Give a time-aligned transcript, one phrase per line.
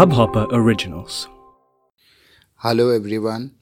[0.00, 1.28] Hubhopper Originals.
[2.56, 3.56] Hello, everyone.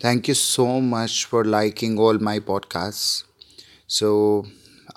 [0.00, 3.24] Thank you so much for liking all my podcasts.
[3.86, 4.46] So,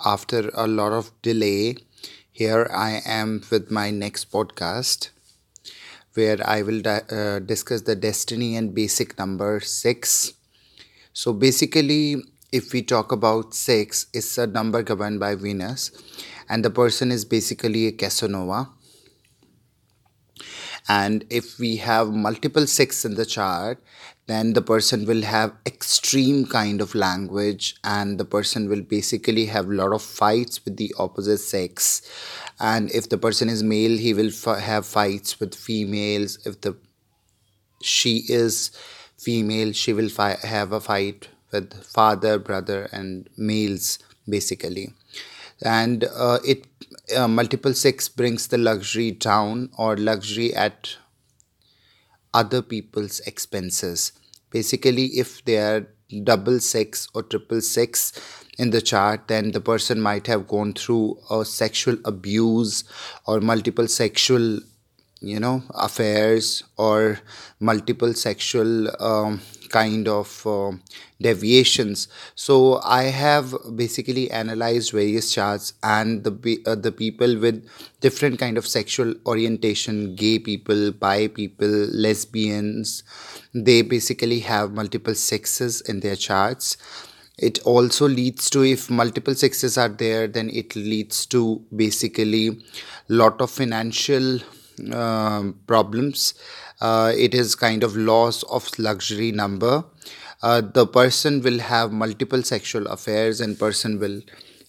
[0.04, 1.76] after a lot of delay,
[2.32, 5.10] here I am with my next podcast
[6.14, 10.32] where I will di- uh, discuss the destiny and basic number 6.
[11.12, 12.22] So, basically,
[12.52, 15.90] if we talk about 6, it's a number governed by Venus,
[16.48, 18.68] and the person is basically a Casanova.
[20.88, 23.82] And if we have multiple six in the chart
[24.26, 29.66] then the person will have extreme kind of language and the person will basically have
[29.68, 32.02] a lot of fights with the opposite sex.
[32.60, 36.38] And if the person is male he will f- have fights with females.
[36.46, 36.76] If the
[37.82, 38.70] she is
[39.18, 44.92] female she will fi- have a fight with father brother and males basically.
[45.62, 46.66] And uh, it
[47.16, 50.96] uh, multiple sex brings the luxury down or luxury at
[52.32, 54.12] other people's expenses.
[54.50, 55.86] Basically if they are
[56.24, 58.12] double six or triple six
[58.58, 62.84] in the chart then the person might have gone through a sexual abuse
[63.26, 64.58] or multiple sexual
[65.20, 67.20] you know affairs or
[67.60, 69.40] multiple sexual um,
[69.70, 70.72] kind of uh,
[71.20, 72.08] deviations.
[72.34, 77.66] So i have basically analyzed various charts and the uh, the people with
[78.00, 81.74] different kind of sexual orientation gay people bi people
[82.06, 83.02] lesbians
[83.54, 86.76] they basically have multiple sexes in their charts.
[87.38, 92.58] It also leads to if multiple sexes are there then it leads to basically
[93.08, 94.40] lot of financial
[95.66, 96.34] problems.
[96.80, 99.84] Uh, it is kind of loss of luxury number.
[100.42, 104.22] Uh, the person will have multiple sexual affairs and person will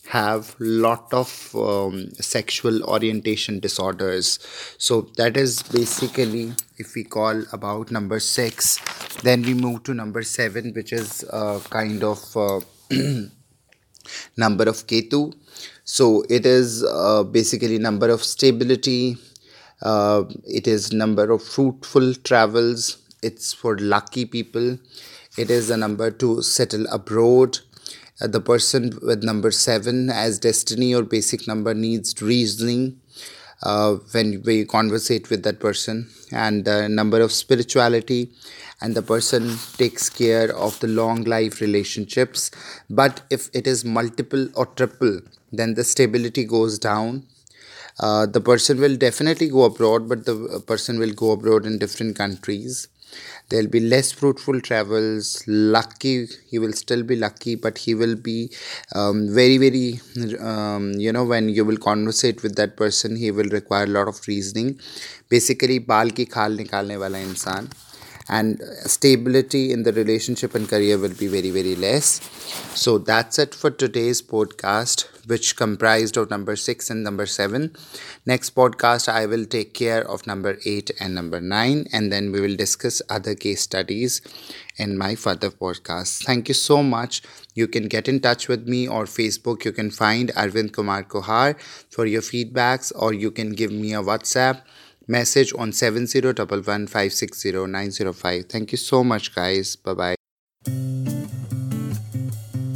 [0.10, 4.40] have lot of um, sexual orientation disorders.
[4.78, 10.24] So that is basically if we call about number 6 then we move to number
[10.24, 12.60] 7 which is uh, kind of uh,
[14.36, 15.34] number of ketu.
[15.86, 19.18] So it is uh, basically number of stability
[19.82, 22.98] uh, it is number of fruitful travels.
[23.22, 24.78] It's for lucky people.
[25.38, 27.60] It is a number to settle abroad.
[28.22, 33.00] Uh, the person with number 7 as destiny or basic number needs reasoning
[33.64, 36.10] uh, when we conversate with that person.
[36.32, 38.32] And the number of spirituality.
[38.82, 42.52] And the person takes care of the long life relationships.
[42.90, 45.22] But if it is multiple or triple
[45.52, 47.26] then the stability goes down
[48.01, 51.79] uh, the person will definitely go abroad but the uh, person will go abroad in
[51.79, 52.89] different countries
[53.49, 58.51] there'll be less fruitful travels lucky he will still be lucky but he will be
[58.95, 60.01] um, very very
[60.41, 64.09] um, you know when you will conversate with that person he will require a lot
[64.09, 64.79] of reasoning
[65.31, 67.69] basically बाल की खाल निकालने वाला इंसान
[68.32, 72.20] and uh, stability in the relationship and career will be very very less.
[72.74, 77.76] So that's it for today's podcast which comprised of number 6 and number 7
[78.26, 82.42] next podcast i will take care of number 8 and number 9 and then we
[82.42, 84.22] will discuss other case studies
[84.78, 86.24] in my further podcast.
[86.26, 87.22] Thank you so much.
[87.54, 89.66] You can get in touch with me or facebook.
[89.66, 91.60] You can find arvind kumar kohar
[91.90, 94.62] for your feedbacks or you can give me a whatsapp
[95.08, 98.50] message on 7011560905.
[98.50, 99.76] Thank you so much, guys.
[99.76, 100.16] Bye bye.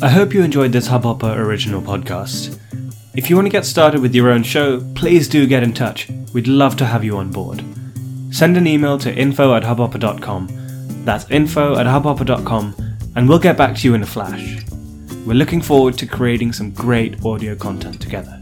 [0.01, 2.59] I hope you enjoyed this Hubhopper original podcast.
[3.15, 6.09] If you want to get started with your own show, please do get in touch.
[6.33, 7.63] We'd love to have you on board.
[8.29, 10.49] Send an email to info at hubhopper.com.
[11.05, 12.75] That's info at hubhopper.com,
[13.15, 14.65] and we'll get back to you in a flash.
[15.25, 18.41] We're looking forward to creating some great audio content together.